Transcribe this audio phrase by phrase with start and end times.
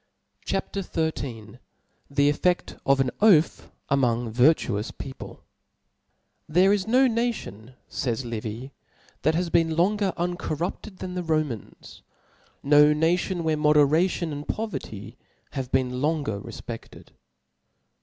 [0.45, 0.79] CHAR XIII.
[1.13, 1.59] 7he
[2.09, 5.41] EffeSi of an Oath among virtuous People^
[6.49, 8.71] OBooki.'TpHERE is no nation, lays Liv^ (^),
[9.21, 12.01] that has *■ has been longer uncorruptcd than the Ro mans;
[12.63, 15.19] no nation where moderation and poverty
[15.51, 17.09] have been longer refpefted.